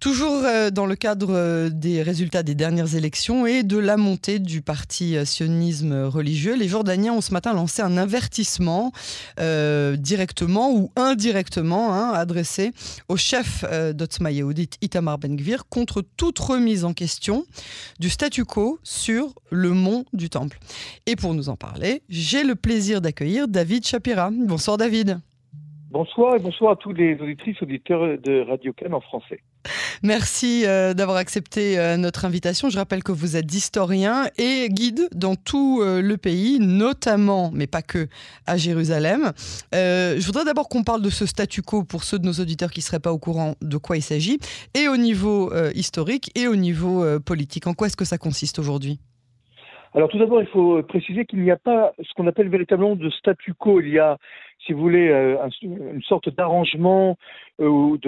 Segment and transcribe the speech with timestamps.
[0.00, 4.38] Toujours euh, dans le cadre euh, des résultats des dernières élections et de la montée
[4.38, 8.92] du parti euh, sionisme religieux, les Jordaniens ont ce matin lancé un avertissement
[9.38, 12.72] directement ou indirectement hein, adressé
[13.08, 13.64] au chef
[13.94, 17.44] d'Otzma Itamar Ben-Gvir, contre toute remise en question
[17.98, 20.58] du statu quo sur le mont du Temple.
[21.06, 24.30] Et pour nous en parler, j'ai le plaisir d'accueillir David Shapira.
[24.32, 25.20] Bonsoir David.
[25.90, 29.40] Bonsoir et bonsoir à tous les auditrices auditeurs de Radio Cannes en français.
[30.02, 32.70] Merci euh, d'avoir accepté euh, notre invitation.
[32.70, 37.66] Je rappelle que vous êtes historien et guide dans tout euh, le pays, notamment, mais
[37.66, 38.08] pas que,
[38.46, 39.32] à Jérusalem.
[39.72, 42.80] je voudrais d'abord qu'on parle de ce statu quo pour ceux de nos auditeurs qui
[42.80, 44.38] ne seraient pas au courant de quoi il s'agit,
[44.74, 47.66] et au niveau historique et au niveau politique.
[47.66, 48.98] En quoi est-ce que ça consiste aujourd'hui?
[49.98, 53.10] Alors tout d'abord, il faut préciser qu'il n'y a pas ce qu'on appelle véritablement de
[53.10, 53.80] statu quo.
[53.80, 54.16] Il y a,
[54.64, 57.18] si vous voulez, euh, une sorte d'arrangement
[57.60, 57.98] euh, ou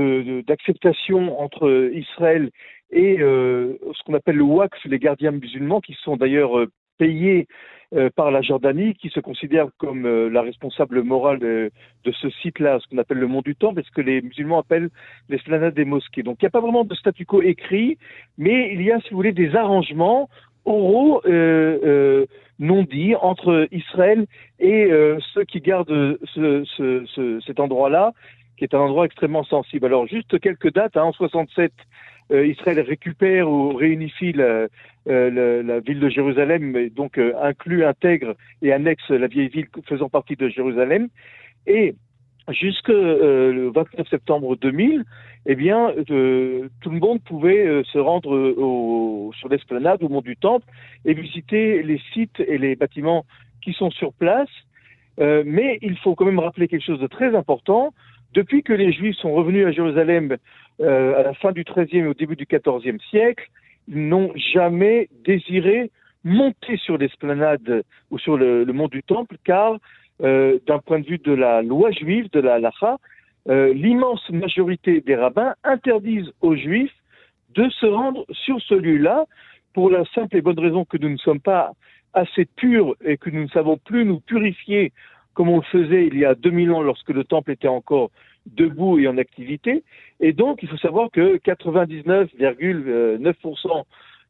[0.47, 2.51] d'acceptation entre Israël
[2.93, 6.65] et euh, ce qu'on appelle le WACF, les gardiens musulmans, qui sont d'ailleurs
[6.97, 7.49] payés
[8.15, 11.73] par la Jordanie, qui se considère comme la responsable morale de,
[12.05, 14.91] ce site-là, ce qu'on appelle le mont du Temple, et ce que les musulmans appellent
[15.29, 16.23] l'esplanade des mosquées.
[16.23, 17.99] Donc il n'y a pas vraiment de statu quo écrit,
[18.39, 20.29] mais il y a, si vous voulez, des arrangements
[20.65, 22.27] oraux euh, euh,
[22.59, 24.27] non dits entre Israël
[24.59, 28.13] et euh, ceux qui gardent ce, ce, ce, cet endroit-là,
[28.57, 29.87] qui est un endroit extrêmement sensible.
[29.87, 30.97] Alors juste quelques dates.
[30.97, 31.73] Hein, en 67,
[32.33, 34.69] euh, Israël récupère ou réunifie la,
[35.09, 40.37] euh, la, ville de Jérusalem, donc inclut, intègre et annexe la vieille ville faisant partie
[40.37, 41.09] de Jérusalem.
[41.67, 41.95] Et
[42.49, 45.05] jusque le 29 septembre 2000,
[45.47, 50.09] eh bien, euh, tout le monde pouvait euh, se rendre euh, au, sur l'esplanade, au
[50.09, 50.67] mont du Temple,
[51.05, 53.25] et visiter les sites et les bâtiments
[53.63, 54.49] qui sont sur place.
[55.19, 57.93] mais il faut quand même rappeler quelque chose de très important.
[58.33, 60.37] Depuis que les Juifs sont revenus à Jérusalem
[60.81, 63.47] à la fin du XIIIe et au début du XIVe siècle,
[63.89, 65.91] ils n'ont jamais désiré
[66.25, 69.77] monter sur l'esplanade ou sur le, mont du Temple, car
[70.21, 72.99] d'un point de vue de la loi juive, de la halacha,
[73.49, 76.95] euh, l'immense majorité des rabbins interdisent aux juifs
[77.55, 79.25] de se rendre sur ce lieu-là
[79.73, 81.73] pour la simple et bonne raison que nous ne sommes pas
[82.13, 84.93] assez purs et que nous ne savons plus nous purifier
[85.33, 88.11] comme on le faisait il y a 2000 ans lorsque le temple était encore
[88.47, 89.85] debout et en activité.
[90.19, 93.85] Et donc, il faut savoir que 99,9%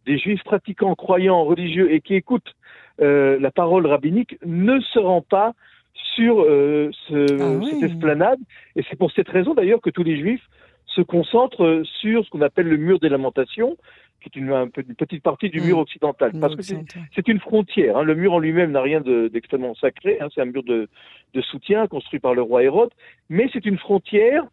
[0.06, 2.54] des juifs pratiquants, croyants, religieux et qui écoutent
[3.00, 5.54] euh, la parole rabbinique ne se rendent pas
[5.94, 8.38] sur euh, ce, ah cette esplanade.
[8.76, 10.44] Et c'est pour cette raison d'ailleurs que tous les juifs
[10.86, 13.76] se concentrent sur ce qu'on appelle le mur des lamentations,
[14.20, 15.80] qui est une, petite partie du mur mm.
[15.80, 16.32] occidental.
[16.40, 17.96] Parce que c'est une frontière.
[17.96, 18.02] Hein.
[18.02, 20.18] Le mur en lui-même n'a rien d'extrêmement sacré.
[20.20, 20.28] Hein.
[20.34, 20.88] C'est un mur de,
[21.34, 22.90] de, soutien construit par le roi Hérode.
[23.28, 24.44] Mais c'est une frontière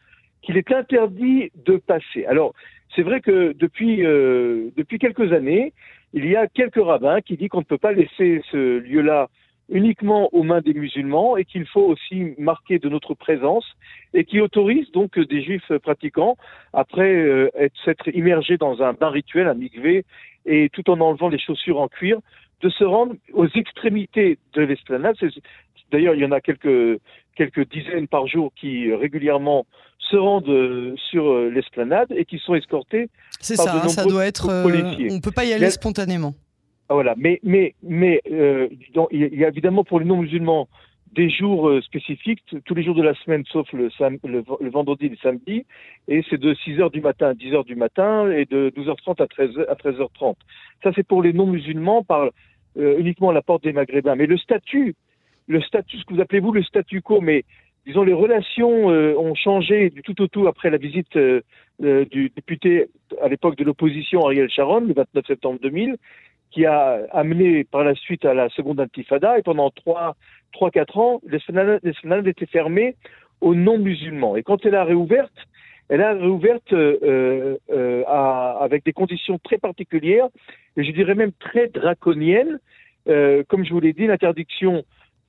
[0.41, 2.25] qu'il est interdit de passer.
[2.25, 2.53] Alors,
[2.95, 5.73] c'est vrai que depuis, euh, depuis quelques années,
[6.13, 9.29] il y a quelques rabbins qui disent qu'on ne peut pas laisser ce lieu-là
[9.69, 13.65] uniquement aux mains des musulmans et qu'il faut aussi marquer de notre présence
[14.13, 16.37] et qui autorise donc des juifs pratiquants,
[16.73, 17.49] après euh,
[17.83, 20.05] s'être immergés dans un bain rituel, un mikvé,
[20.45, 22.19] et tout en enlevant les chaussures en cuir,
[22.61, 25.15] de se rendre aux extrémités de l'esplanade.
[25.91, 26.99] D'ailleurs, il y en a quelques,
[27.35, 29.65] quelques dizaines par jour qui régulièrement
[29.99, 33.09] se rendent euh, sur euh, l'esplanade et qui sont escortés.
[33.39, 34.47] C'est ça, hein, ça doit être.
[34.49, 36.33] on ne peut pas y aller spontanément.
[36.89, 37.15] Ah, voilà.
[37.17, 38.69] Mais, mais, mais euh,
[39.11, 40.67] il y a évidemment pour les non-musulmans
[41.13, 43.89] des jours euh, spécifiques, tous les jours de la semaine, sauf le,
[44.23, 45.65] le, vendredi et le samedi,
[46.07, 49.49] et c'est de 6h du matin à 10h du matin et de 12h30 à 13
[49.67, 50.35] à 13h30.
[50.83, 52.29] Ça, c'est pour les non-musulmans par
[52.77, 54.15] euh, uniquement la porte des Maghrébins.
[54.15, 54.95] Mais le statut,
[55.47, 57.45] le statut, ce que vous appelez vous le statu quo, mais
[57.85, 61.17] disons les relations euh, ont changé du tout au tout après la visite
[61.79, 62.87] du député
[63.21, 65.95] à l'époque de l'opposition Ariel Sharon, le 29 septembre 2000,
[66.57, 69.37] qui a amené par la suite à la seconde intifada.
[69.37, 70.15] Et pendant trois,
[70.53, 72.95] trois quatre ans, l'esplanade était fermée
[73.41, 74.35] aux non-musulmans.
[74.35, 75.37] Et quand elle a réouverte,
[75.89, 78.03] elle a réouverte euh, euh,
[78.59, 80.29] avec des conditions très particulières,
[80.77, 82.57] et je dirais même très draconiennes.
[83.07, 84.83] Euh, comme je vous l'ai dit, l'interdiction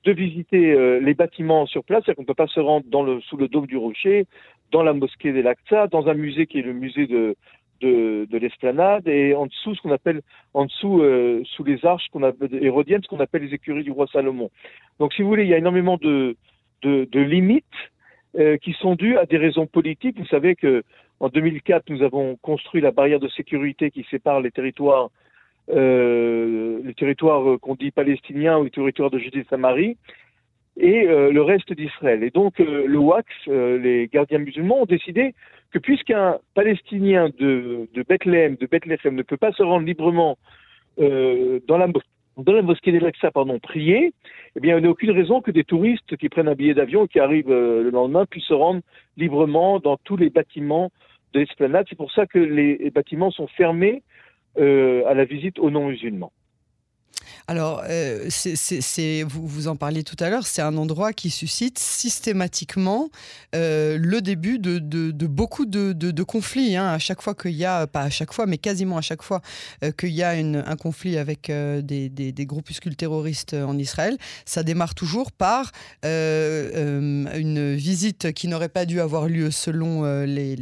[0.05, 3.21] de visiter les bâtiments sur place, c'est-à-dire qu'on ne peut pas se rendre dans le,
[3.21, 4.25] sous le dôme du rocher,
[4.71, 7.35] dans la mosquée des Laqsa, dans un musée qui est le musée de,
[7.81, 10.21] de, de l'esplanade et en dessous ce qu'on appelle
[10.53, 13.91] en dessous euh, sous les arches qu'on appelle hérodiennes ce qu'on appelle les écuries du
[13.91, 14.49] roi Salomon.
[14.99, 16.35] Donc si vous voulez, il y a énormément de
[16.81, 17.65] de, de limites
[18.37, 20.17] euh, qui sont dues à des raisons politiques.
[20.17, 20.83] Vous savez que
[21.19, 25.09] en 2004, nous avons construit la barrière de sécurité qui sépare les territoires
[25.69, 29.97] euh, les territoires qu'on dit palestiniens ou les territoires de Judée-Samarie.
[30.79, 32.23] Et le reste d'Israël.
[32.23, 35.35] Et donc le WAX, les gardiens musulmans, ont décidé
[35.71, 40.37] que puisqu'un Palestinien de, de Bethléem, de Bethléem ne peut pas se rendre librement
[40.97, 41.87] dans la
[42.43, 44.13] dans la mosquée d'El-Aqsa, pardon, prier,
[44.55, 47.05] eh bien, il n'y a aucune raison que des touristes qui prennent un billet d'avion
[47.05, 48.81] et qui arrivent le lendemain puissent se rendre
[49.17, 50.91] librement dans tous les bâtiments
[51.33, 51.85] de l'esplanade.
[51.89, 54.03] C'est pour ça que les bâtiments sont fermés
[54.57, 56.31] euh, à la visite aux non-musulmans.
[57.47, 58.29] Alors, euh,
[59.27, 63.09] vous, en parliez tout à l'heure, c'est un endroit qui suscite systématiquement
[63.55, 64.79] euh, le début de,
[65.25, 66.75] beaucoup de, conflits.
[66.75, 66.87] Hein.
[66.87, 69.41] À chaque fois qu'il y a, pas à chaque fois, mais quasiment à chaque fois
[69.83, 75.31] euh, qu'il y a un conflit avec des, groupuscules terroristes en Israël, ça démarre toujours
[75.31, 75.71] par
[76.03, 80.55] une visite qui n'aurait pas dû avoir lieu selon les,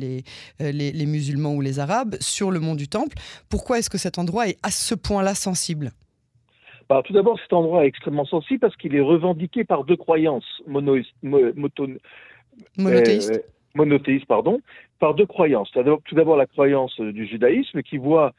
[0.60, 3.18] les musulmans ou les arabes sur le mont du Temple.
[3.50, 5.92] Pourquoi est-ce que cet endroit est à ce point-là sensible?
[6.90, 10.62] Bah, tout d'abord, cet endroit est extrêmement sensible parce qu'il est revendiqué par deux croyances
[10.68, 11.14] monothéistes.
[11.24, 11.52] Euh,
[13.76, 14.62] monothéistes, pardon,
[15.00, 15.72] par deux croyances.
[15.72, 18.34] Tout d'abord, la croyance du judaïsme qui voit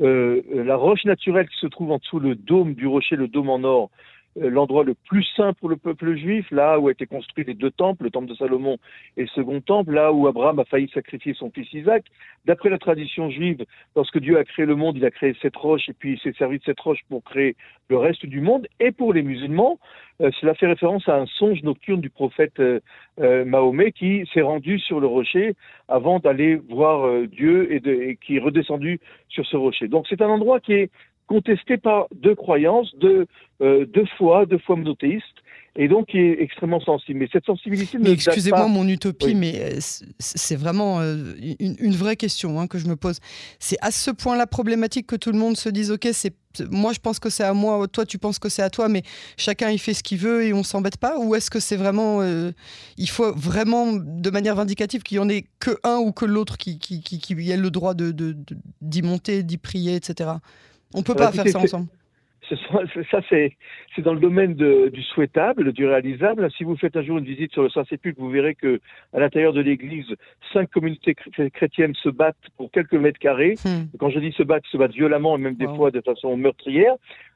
[0.00, 3.50] euh, la roche naturelle qui se trouve en dessous le dôme du rocher, le dôme
[3.50, 3.90] en or,
[4.36, 7.70] l'endroit le plus saint pour le peuple juif, là où a été construit les deux
[7.70, 8.78] temples, le temple de Salomon
[9.16, 12.04] et le second temple, là où Abraham a failli sacrifier son fils Isaac.
[12.46, 13.64] D'après la tradition juive,
[13.94, 16.36] lorsque Dieu a créé le monde, il a créé cette roche et puis il s'est
[16.38, 17.56] servi de cette roche pour créer
[17.88, 18.66] le reste du monde.
[18.80, 19.78] Et pour les musulmans,
[20.20, 22.80] euh, cela fait référence à un songe nocturne du prophète euh,
[23.18, 25.54] Mahomet qui s'est rendu sur le rocher
[25.88, 28.98] avant d'aller voir Dieu et, et qui est redescendu
[29.28, 29.88] sur ce rocher.
[29.88, 30.90] Donc c'est un endroit qui est
[31.32, 33.26] contesté par deux croyances, deux,
[33.62, 35.24] euh, deux foi, deux foi monothéistes,
[35.76, 37.20] et donc qui est extrêmement sensible.
[37.20, 39.78] Mais cette sensibilité mais excusez-moi mon utopie, mais euh,
[40.18, 43.18] c'est vraiment euh, une, vraie question hein, que je me pose.
[43.58, 46.34] C'est à ce point-là problématique que tout le monde se dise ok, c'est
[46.70, 49.00] moi je pense que c'est à moi, toi tu penses que c'est à toi, mais
[49.38, 52.20] chacun il fait ce qu'il veut et on s'embête pas Ou est-ce que c'est vraiment
[52.98, 56.58] il faut vraiment de manière vindicative qu'il y en ait que un ou que l'autre
[56.58, 58.36] qui, qui, qui, qui, ait le droit de,
[58.82, 60.32] d'y monter, d'y prier, etc.
[60.94, 61.88] On peut pas faire ça ensemble.
[63.10, 63.56] Ça, c'est
[63.98, 66.50] dans le domaine du souhaitable, du réalisable.
[66.56, 68.80] Si vous faites un jour une visite sur le Saint-Sépulcre, vous verrez que
[69.12, 70.06] à l'intérieur de l'église,
[70.52, 73.54] cinq communautés chrétiennes se battent pour quelques mètres carrés.
[73.64, 73.84] Hmm.
[73.98, 76.94] Quand je dis se battent, se battent violemment et même des fois de façon meurtrière.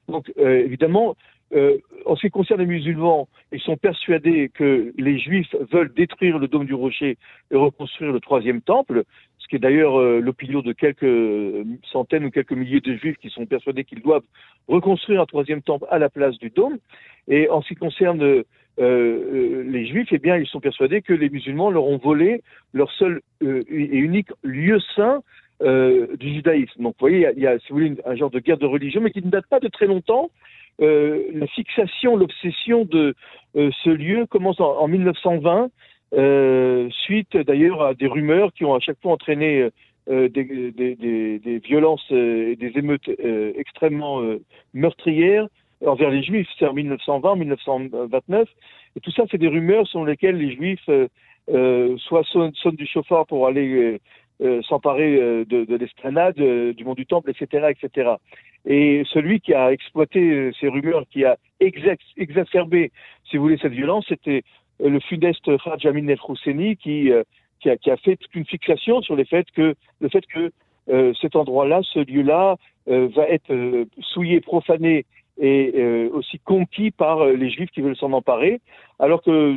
[0.08, 1.16] Donc, euh, évidemment,
[1.54, 6.38] euh, en ce qui concerne les musulmans, ils sont persuadés que les juifs veulent détruire
[6.38, 7.18] le dôme du rocher
[7.50, 9.04] et reconstruire le troisième temple
[9.46, 11.06] ce qui est d'ailleurs euh, l'opinion de quelques
[11.92, 14.24] centaines ou quelques milliers de juifs qui sont persuadés qu'ils doivent
[14.66, 16.78] reconstruire un troisième temple à la place du dôme.
[17.28, 18.42] Et en ce qui concerne euh,
[18.80, 22.42] euh, les juifs, eh bien, ils sont persuadés que les musulmans leur ont volé
[22.74, 25.22] leur seul et unique lieu saint
[25.60, 26.82] du judaïsme.
[26.82, 27.56] Donc, vous voyez, il y a,
[28.04, 30.30] un genre de guerre de religion, mais qui ne date pas de très longtemps.
[30.80, 33.14] la fixation, l'obsession de
[33.54, 35.70] ce lieu commence en 1920
[36.14, 39.70] euh, suite d'ailleurs à des rumeurs qui ont à chaque fois entraîné
[40.08, 43.10] euh, des, des, des, des, violences euh, et des émeutes
[43.56, 44.22] extrêmement
[44.72, 45.46] meurtrières
[45.84, 46.48] envers les Juifs.
[46.58, 48.48] C'est en 1920, 1929.
[48.96, 50.88] Et tout ça, c'est des rumeurs selon lesquelles les Juifs
[51.98, 54.00] soit sonnent, du chauffard pour aller
[54.68, 58.12] s'emparer de, de l'esplanade, du mont du Temple, etc., etc.
[58.64, 62.90] Et celui qui a exploité ces rumeurs, qui a exacerbé,
[63.28, 64.42] si vous voulez, cette violence, c'était euh,
[64.80, 66.18] le funeste Khadj Amin El
[66.76, 67.22] qui, euh,
[67.60, 70.50] qui, a, qui, a, fait toute une fixation sur le fait que, le fait que
[70.88, 72.56] euh, cet endroit-là, ce lieu-là,
[72.88, 73.52] va être
[73.98, 75.06] souillé, profané
[75.38, 78.60] et aussi conquis par les Juifs qui veulent s'en emparer,
[79.00, 79.56] alors que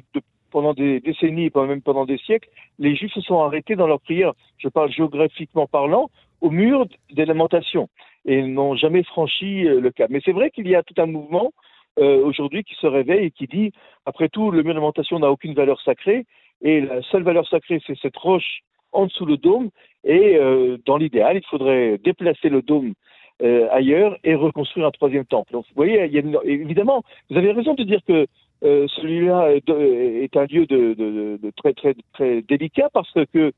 [0.49, 2.49] pendant des décennies même pendant des siècles,
[2.79, 6.09] les Juifs se sont arrêtés dans leur prière, je parle géographiquement parlant,
[6.41, 7.87] au mur des lamentations
[8.25, 10.09] et n'ont jamais franchi le cap.
[10.09, 11.51] Mais c'est vrai qu'il y a tout un mouvement
[11.99, 13.71] euh, aujourd'hui qui se réveille et qui dit,
[14.05, 16.25] après tout, le mur d'alimentation n'a aucune valeur sacrée,
[16.61, 18.59] et la seule valeur sacrée, c'est cette roche
[18.91, 19.69] en dessous le dôme,
[20.03, 22.93] et euh, dans l'idéal, il faudrait déplacer le dôme
[23.41, 25.53] euh, ailleurs et reconstruire un troisième temple.
[25.53, 28.25] Donc, vous voyez, il y a évidemment, vous avez raison de dire que
[28.61, 33.53] celui-là est un lieu de, de, de, très très très délicat parce que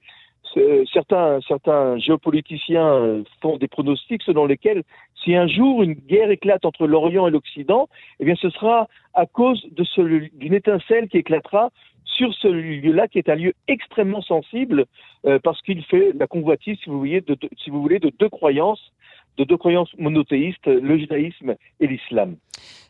[0.94, 4.84] certains, certains géopoliticiens euh, font des pronostics selon lesquels
[5.24, 7.88] si un jour une guerre éclate entre l'Orient et l'Occident,
[8.20, 11.72] eh bien ce sera à cause d'une étincelle qui éclatera
[12.06, 14.86] sur ce lieu-là, qui est un lieu extrêmement sensible,
[15.26, 18.92] euh, parce qu'il fait la convoitise, si vous voulez, de deux croyances,
[19.38, 22.36] de deux croyances monothéistes, le judaïsme et l'islam.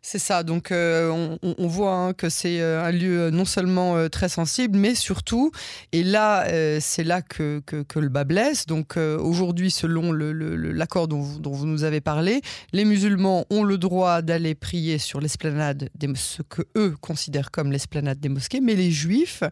[0.03, 4.09] C'est ça, donc euh, on, voit hein, que c'est euh, un lieu non seulement euh,
[4.09, 5.51] très sensible, mais surtout,
[5.91, 6.47] et là,
[6.79, 8.65] c'est là que, que, le bas blesse.
[8.65, 12.41] Donc aujourd'hui, selon l'accord dont, dont, vous nous avez parlé,
[12.73, 18.19] les musulmans ont le droit d'aller prier sur l'esplanade, ce que eux considèrent comme l'esplanade
[18.19, 19.43] des mosquées, mais les juifs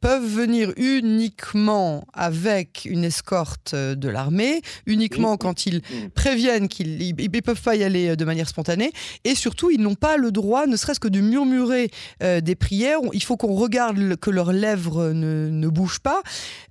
[0.00, 5.80] peuvent venir uniquement avec une escorte de l'armée, uniquement quand ils
[6.14, 8.92] préviennent qu'ils ne peuvent pas y aller de manière spontanée,
[9.24, 11.90] et surtout, ils n'ont pas le droit, ne serait-ce que de murmurer
[12.22, 12.98] euh, des prières.
[13.12, 16.22] Il faut qu'on regarde que leurs lèvres ne, bougent pas.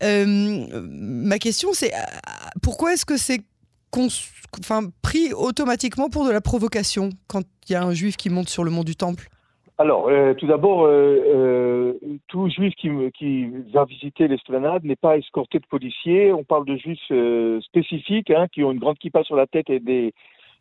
[0.03, 1.97] Euh, ma question, c'est euh,
[2.61, 3.41] pourquoi est-ce que c'est
[5.01, 8.63] pris automatiquement pour de la provocation quand il y a un juif qui monte sur
[8.63, 9.27] le mont du Temple?
[9.77, 10.87] Alors, tout d'abord,
[12.27, 16.31] tout juif qui, qui va visiter l'esplanade n'est pas escorté de policiers.
[16.31, 17.11] On parle de juifs
[17.61, 20.13] spécifiques hein, qui ont une grande kippa sur la tête et des,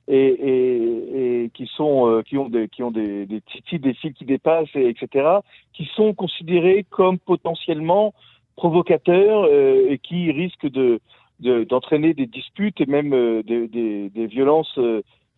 [0.08, 4.12] et, et, qui sont euh, qui ont des qui ont des, des titis, des fils
[4.14, 5.38] qui dépassent, et, etc.
[5.72, 8.14] qui sont considérés comme potentiellement
[8.56, 11.00] provocateurs euh, et qui risquent de
[11.40, 14.78] d'entraîner des disputes et même euh, des, des, des, violences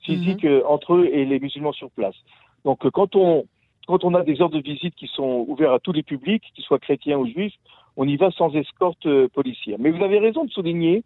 [0.02, 0.62] physiques mhm.
[0.66, 2.16] entre eux et les musulmans sur place.
[2.66, 3.46] Donc quand on
[3.86, 6.64] quand on a des ordres de visite qui sont ouverts à tous les publics, qu'ils
[6.64, 7.54] soient chrétiens ou juifs,
[7.96, 9.78] on y va sans escorte policière.
[9.78, 11.04] Mais vous avez raison de souligner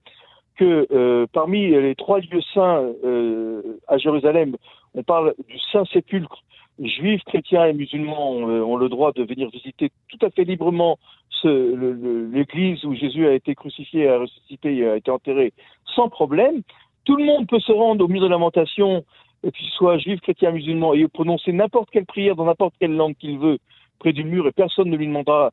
[0.59, 4.57] que euh, parmi les trois lieux saints euh, à Jérusalem,
[4.95, 6.43] on parle du Saint-Sépulcre.
[6.81, 10.99] Juifs, chrétiens et musulmans euh, ont, le droit de venir visiter tout à fait librement
[11.45, 15.53] l'église où Jésus a été crucifié, a ressuscité et a été enterré
[15.95, 16.62] sans problème.
[17.05, 19.05] Tout le monde peut se rendre au mur de lamentation,
[19.43, 23.38] qu'il soit juif, chrétien, musulman, et prononcer n'importe quelle prière dans n'importe quelle langue qu'il
[23.38, 23.59] veut
[24.00, 25.53] près du mur, et personne ne lui demandera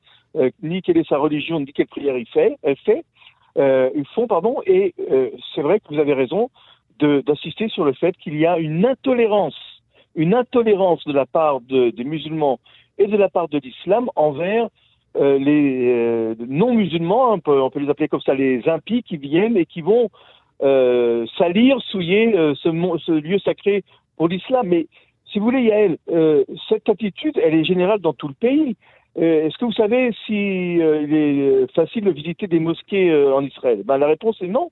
[0.64, 2.58] ni quelle est sa religion, ni quelle prière il fait.
[3.58, 6.50] Euh, font, pardon, et euh, c'est vrai que vous avez raison
[7.00, 9.58] d'insister sur le fait qu'il y a une intolérance,
[10.16, 12.60] une intolérance de la part de, des musulmans
[12.98, 14.70] et de la part de l'islam envers
[15.18, 19.18] euh, les euh, non-musulmans, on peut, on peut les appeler comme ça, les impies qui
[19.18, 20.10] viennent et qui vont
[20.62, 23.84] euh, salir, souiller ce, ce, lieu sacré
[24.18, 24.68] pour l'islam.
[24.68, 24.88] Mais
[25.32, 25.98] si vous voulez, Yael,
[26.70, 28.76] cette attitude, elle est générale dans tout le pays.
[29.18, 33.44] Euh, est-ce que vous savez s'il euh, est facile de visiter des mosquées euh, en
[33.44, 33.82] Israël?
[33.86, 34.72] Ben, La réponse est non.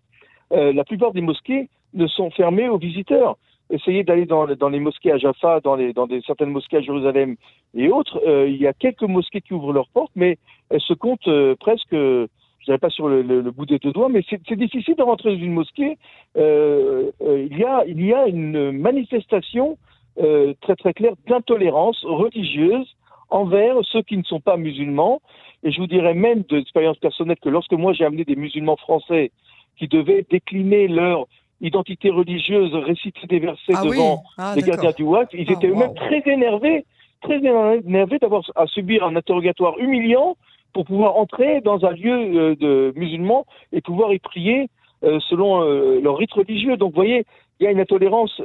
[0.51, 3.37] la plupart des mosquées ne sont fermées aux visiteurs.
[3.69, 7.37] Essayez d'aller dans, les mosquées à Jaffa, dans, des, certaines mosquées à Jérusalem
[7.73, 8.21] et autres.
[8.47, 10.37] il y a quelques mosquées qui ouvrent leurs portes, mais
[10.69, 14.21] elles se comptent presque, je dirais pas sur le, le, bout des deux doigts, mais
[14.29, 15.97] c'est difficile de rentrer dans une mosquée.
[16.35, 19.77] il, y a, il y a une manifestation
[20.15, 22.95] très très claire d'intolérance religieuse
[23.33, 25.21] envers ceux qui ne sont pas musulmans.
[25.63, 29.31] Et je vous dirais même d'expérience personnelle que lorsque moi j'ai amené des musulmans français
[29.77, 31.25] qui devaient décliner leur
[31.59, 35.67] identité religieuse, réciter des versets ah devant ah, les gardiens du WAC, ils ah, étaient
[35.67, 36.85] eux-mêmes très énervés,
[37.21, 40.35] très énervés d'avoir à subir un interrogatoire humiliant
[40.73, 44.69] pour pouvoir entrer dans un lieu euh, de musulmans et pouvoir y prier
[45.03, 46.77] euh, selon euh, leur rite religieux.
[46.77, 47.25] Donc vous voyez,
[47.59, 48.41] il y a une intolérance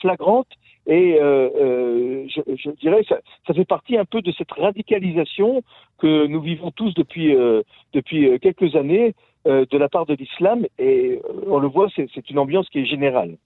[0.00, 0.48] flagrante
[0.88, 5.62] et euh, euh, je, dirais ça, ça fait partie un peu de cette radicalisation
[5.98, 9.14] que nous vivons tous depuis euh, depuis quelques années
[9.46, 10.66] de la part de l'islam.
[10.78, 13.38] Et on le voit, c'est une ambiance qui est générale.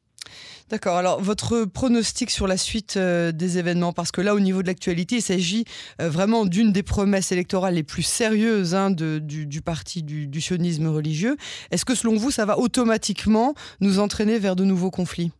[0.68, 0.96] D'accord.
[0.96, 5.16] Alors, votre pronostic sur la suite des événements, parce que là, au niveau de l'actualité,
[5.16, 5.64] il s'agit
[6.00, 11.36] vraiment d'une des promesses électorales les plus sérieuses hein, du, parti du, du sionisme religieux.
[11.70, 15.30] Est-ce que, selon vous, ça va automatiquement nous entraîner vers de nouveaux conflits?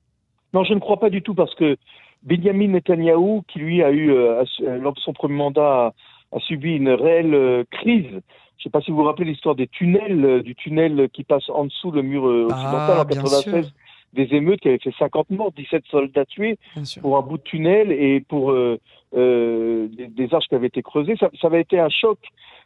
[0.53, 1.77] Non, je ne crois pas du tout parce que
[2.23, 5.93] Benjamin Netanyahu, qui lui a eu, euh, euh, lors de son premier mandat,
[6.33, 8.07] a, subi une réelle euh, crise.
[8.11, 11.49] Je ne sais pas si vous vous rappelez l'histoire des tunnels, du tunnel qui passe
[11.51, 13.73] en dessous le mur occidental ah, en 96,
[14.13, 16.59] des émeutes qui avaient fait 50 morts, 17 soldats tués
[17.01, 21.17] pour un bout de tunnel et pour des, des, arches qui avaient été creusées.
[21.19, 22.19] Ça, ça avait été un choc.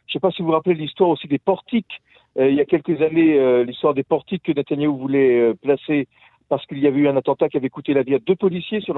[0.05, 1.99] Je ne sais pas si vous vous rappelez l'histoire aussi des portiques.
[2.39, 6.07] il y a quelques années, l'histoire des portiques que Netanyahu voulait placer
[6.49, 8.81] parce qu'il y avait eu un attentat qui avait coûté la vie à deux policiers
[8.81, 8.95] sur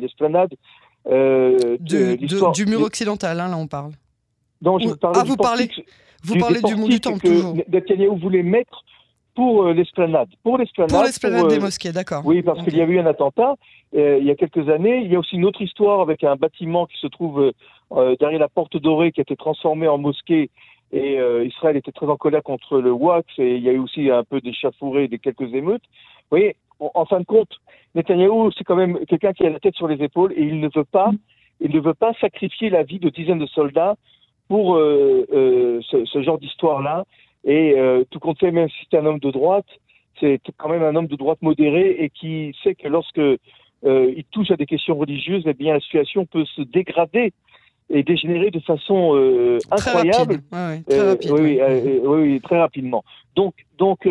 [0.00, 0.54] l'esplanade.
[1.08, 3.92] Euh, du mur occidental, hein, là on parle.
[4.62, 5.68] Non, je ah, vous parlez,
[6.22, 7.56] vous parlez du mont du Temple, toujours.
[7.68, 8.84] Netanyahu voulait mettre
[9.34, 10.28] pour euh, l'esplanade.
[10.42, 10.90] Pour l'esplanade.
[11.48, 12.22] des euh, mosquées, d'accord.
[12.24, 13.54] Oui, parce qu'il y a eu un attentat
[13.94, 15.02] euh, il y a quelques années.
[15.04, 17.52] Il y a aussi une autre histoire avec un bâtiment qui se trouve
[18.20, 20.50] derrière la porte dorée qui a été transformé en mosquée.
[20.92, 24.10] Et Israël était très en colère contre le Wax et il y a eu aussi
[24.10, 25.82] un peu d'échafourés et des quelques émeutes.
[26.30, 26.56] Vous voyez,
[26.94, 27.50] en fin de compte,
[27.94, 30.68] Netanyahu, c'est quand même quelqu'un qui a la tête sur les épaules et il ne
[30.74, 31.10] veut pas,
[31.60, 33.96] il ne veut pas sacrifier la vie de dizaines de soldats
[34.48, 37.04] pour euh, euh, ce, genre d'histoire-là.
[37.44, 39.66] Et euh, tout compte fait, même si c'est un homme de droite,
[40.20, 43.20] c'est quand même un homme de droite modéré et qui sait que lorsque
[43.84, 47.32] il touche à des questions religieuses, eh bien la situation peut se dégrader
[47.90, 49.14] et dégénérer de façon
[49.72, 50.40] incroyable.
[50.86, 51.58] Très très oui,
[52.04, 53.02] oui, très rapidement.
[53.34, 54.06] Donc, donc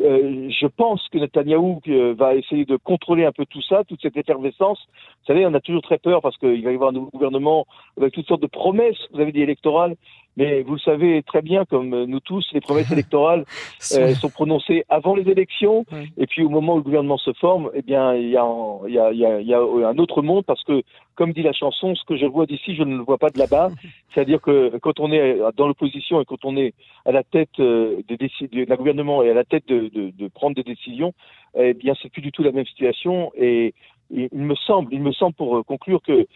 [0.00, 4.02] euh, je pense que Netanyahou euh, va essayer de contrôler un peu tout ça, toute
[4.02, 4.80] cette effervescence.
[5.20, 7.66] Vous savez, on a toujours très peur parce qu'il va y avoir un nouveau gouvernement
[7.96, 9.96] avec toutes sortes de promesses, vous avez dit électorales,
[10.36, 13.44] mais vous le savez très bien, comme nous tous, les promesses électorales
[13.92, 15.84] euh, sont prononcées avant les élections,
[16.16, 19.48] et puis au moment où le gouvernement se forme, eh bien, il y y il
[19.48, 20.82] y a un autre monde parce que,
[21.14, 23.38] comme dit la chanson, ce que je vois d'ici, je ne le vois pas de
[23.38, 23.70] là-bas.
[24.14, 26.74] C'est-à-dire que quand on est dans l'opposition et quand on est
[27.04, 30.54] à la tête des décisions, d'un gouvernement et à la tête de, de, de prendre
[30.56, 31.12] des décisions,
[31.56, 33.32] eh bien, c'est plus du tout la même situation.
[33.36, 33.74] Et
[34.10, 36.26] il me semble, il me semble pour conclure que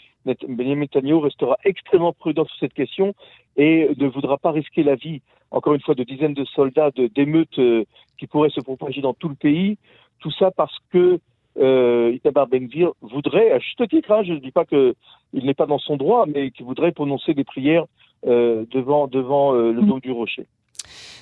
[0.49, 3.14] Benjamin Netanyahu restera extrêmement prudent sur cette question
[3.56, 5.20] et ne voudra pas risquer la vie,
[5.50, 7.85] encore une fois, de dizaines de soldats, d'émeutes euh,
[8.18, 9.78] qui pourraient se propager dans tout le pays.
[10.20, 11.20] Tout ça parce que
[11.58, 14.94] euh, Itabar Benvir voudrait, à juste titre, hein, je ne dis pas qu'il
[15.32, 17.85] n'est pas dans son droit, mais qu'il voudrait prononcer des prières
[18.26, 20.47] euh, devant, devant euh, le dôme du rocher.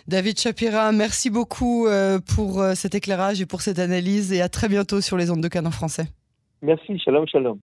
[0.08, 1.88] David Shapira, merci beaucoup
[2.36, 5.48] pour cet éclairage et pour cette analyse et à très bientôt sur les ondes de
[5.48, 6.06] Canon français.
[6.62, 7.54] Merci, shalom, shalom.